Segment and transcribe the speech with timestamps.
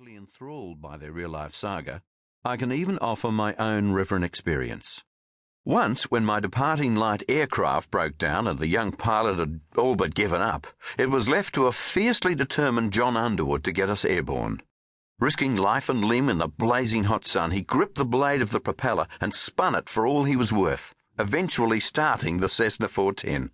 [0.00, 2.00] totally enthralled by their real life saga,
[2.42, 5.04] I can even offer my own Riveren experience.
[5.62, 10.14] Once, when my departing light aircraft broke down and the young pilot had all but
[10.14, 10.66] given up,
[10.96, 14.62] it was left to a fiercely determined John Underwood to get us airborne.
[15.18, 18.60] Risking life and limb in the blazing hot sun, he gripped the blade of the
[18.60, 23.50] propeller and spun it for all he was worth, eventually starting the Cessna 410.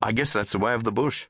[0.00, 1.26] I guess that's the way of the bush.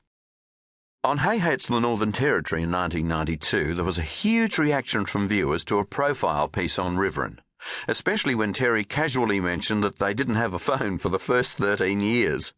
[1.03, 5.27] On Hey Hey It's the Northern Territory in 1992, there was a huge reaction from
[5.27, 7.39] viewers to a profile piece on Riveren
[7.87, 11.99] especially when Terry casually mentioned that they didn't have a phone for the first 13
[11.99, 12.53] years.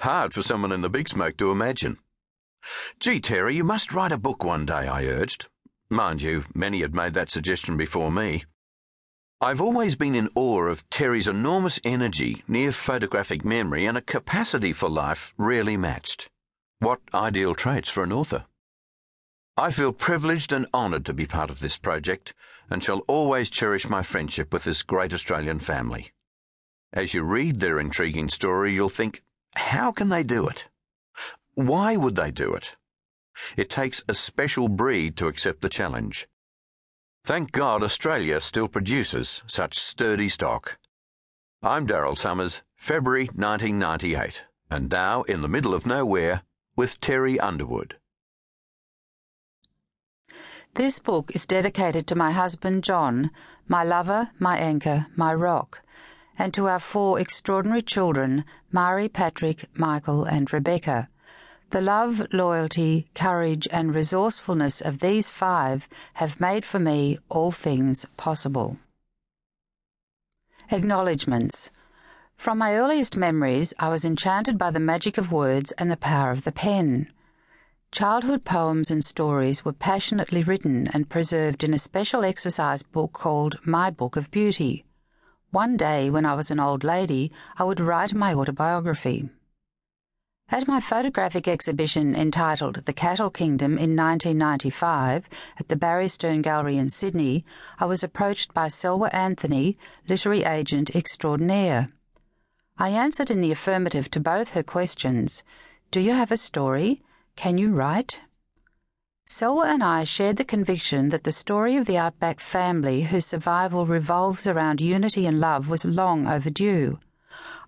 [0.00, 1.98] Hard for someone in the big smoke to imagine.
[2.98, 5.48] Gee, Terry, you must write a book one day, I urged.
[5.90, 8.44] Mind you, many had made that suggestion before me.
[9.40, 14.72] I've always been in awe of Terry's enormous energy, near photographic memory, and a capacity
[14.72, 16.28] for life rarely matched.
[16.80, 18.44] What ideal traits for an author?
[19.56, 22.34] I feel privileged and honoured to be part of this project
[22.70, 26.12] and shall always cherish my friendship with this great Australian family.
[26.92, 29.24] As you read their intriguing story, you'll think,
[29.56, 30.68] how can they do it?
[31.54, 32.76] Why would they do it?
[33.56, 36.28] It takes a special breed to accept the challenge.
[37.24, 40.78] Thank God Australia still produces such sturdy stock.
[41.60, 46.42] I'm Daryl Somers, February 1998, and now in the middle of nowhere
[46.78, 47.96] with Terry Underwood.
[50.74, 53.32] This book is dedicated to my husband John,
[53.66, 55.82] my lover, my anchor, my rock,
[56.38, 61.08] and to our four extraordinary children, Mari, Patrick, Michael, and Rebecca.
[61.70, 68.06] The love, loyalty, courage, and resourcefulness of these five have made for me all things
[68.16, 68.76] possible.
[70.70, 71.72] Acknowledgements.
[72.38, 76.30] From my earliest memories, I was enchanted by the magic of words and the power
[76.30, 77.10] of the pen.
[77.90, 83.58] Childhood poems and stories were passionately written and preserved in a special exercise book called
[83.64, 84.84] My Book of Beauty.
[85.50, 89.28] One day, when I was an old lady, I would write my autobiography.
[90.48, 95.28] At my photographic exhibition entitled The Cattle Kingdom in 1995
[95.58, 97.44] at the Barry Stern Gallery in Sydney,
[97.80, 101.88] I was approached by Selwa Anthony, literary agent extraordinaire.
[102.80, 105.42] I answered in the affirmative to both her questions
[105.90, 107.02] Do you have a story?
[107.34, 108.20] Can you write?
[109.26, 113.84] Selwa and I shared the conviction that the story of the Outback family whose survival
[113.84, 117.00] revolves around unity and love was long overdue.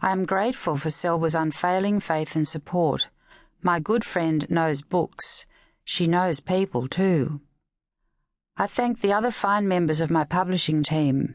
[0.00, 3.08] I am grateful for Selwa's unfailing faith and support.
[3.62, 5.44] My good friend knows books.
[5.84, 7.40] She knows people too.
[8.56, 11.34] I thank the other fine members of my publishing team.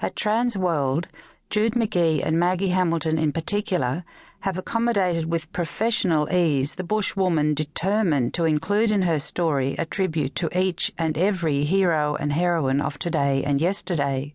[0.00, 1.04] At Transworld,
[1.50, 4.04] Jude McGee and Maggie Hamilton in particular
[4.42, 10.36] have accommodated with professional ease the bushwoman determined to include in her story a tribute
[10.36, 14.32] to each and every hero and heroine of today and yesterday.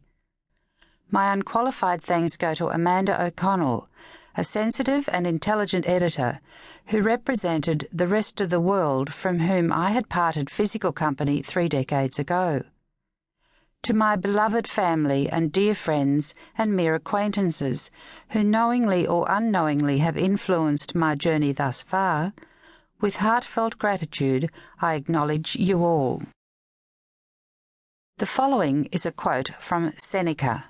[1.09, 3.87] My unqualified thanks go to Amanda O'Connell,
[4.35, 6.41] a sensitive and intelligent editor
[6.87, 11.69] who represented the rest of the world from whom I had parted physical company three
[11.69, 12.63] decades ago
[13.83, 17.91] to my beloved family and dear friends and mere acquaintances
[18.29, 22.33] who knowingly or unknowingly have influenced my journey thus far,
[22.99, 24.49] with heartfelt gratitude
[24.81, 26.23] I acknowledge you all.
[28.17, 30.69] The following is a quote from Seneca.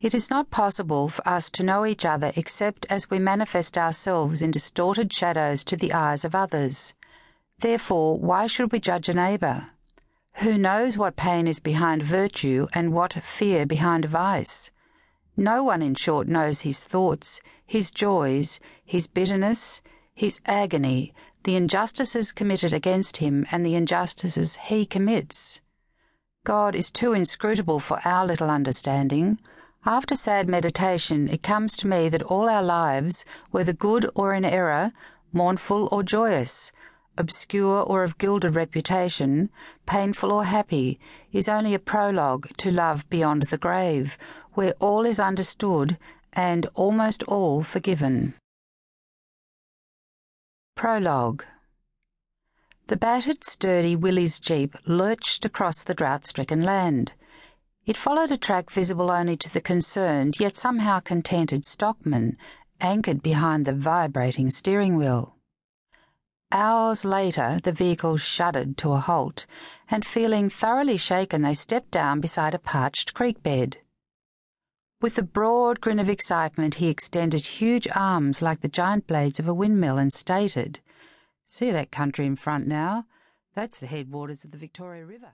[0.00, 4.42] It is not possible for us to know each other except as we manifest ourselves
[4.42, 6.94] in distorted shadows to the eyes of others.
[7.58, 9.70] Therefore, why should we judge a neighbour?
[10.42, 14.70] Who knows what pain is behind virtue and what fear behind vice?
[15.36, 19.82] No one, in short, knows his thoughts, his joys, his bitterness,
[20.14, 21.12] his agony,
[21.42, 25.60] the injustices committed against him, and the injustices he commits.
[26.44, 29.40] God is too inscrutable for our little understanding.
[29.84, 34.44] After sad meditation, it comes to me that all our lives, whether good or in
[34.44, 34.92] error,
[35.32, 36.70] mournful or joyous,
[37.18, 39.50] obscure or of gilded reputation,
[39.84, 40.98] painful or happy,
[41.32, 44.16] is only a prologue to love beyond the grave,
[44.54, 45.98] where all is understood
[46.32, 48.34] and almost all forgiven.
[50.76, 51.44] Prologue
[52.86, 57.14] The battered, sturdy Willys Jeep lurched across the drought stricken land.
[57.84, 62.36] It followed a track visible only to the concerned, yet somehow contented stockman,
[62.80, 65.37] anchored behind the vibrating steering wheel.
[66.50, 69.44] Hours later, the vehicle shuddered to a halt,
[69.90, 73.78] and feeling thoroughly shaken, they stepped down beside a parched creek bed.
[75.00, 79.46] With a broad grin of excitement, he extended huge arms like the giant blades of
[79.46, 80.80] a windmill and stated,
[81.44, 83.04] See that country in front now?
[83.54, 85.26] That's the headwaters of the Victoria River.